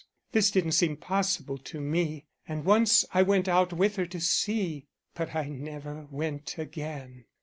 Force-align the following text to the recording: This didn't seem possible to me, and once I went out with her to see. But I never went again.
This 0.31 0.49
didn't 0.49 0.71
seem 0.71 0.97
possible 0.97 1.59
to 1.59 1.79
me, 1.79 2.25
and 2.47 2.65
once 2.65 3.05
I 3.13 3.21
went 3.21 3.47
out 3.47 3.71
with 3.71 3.97
her 3.97 4.07
to 4.07 4.19
see. 4.19 4.87
But 5.13 5.35
I 5.35 5.47
never 5.49 6.07
went 6.09 6.57
again. 6.57 7.25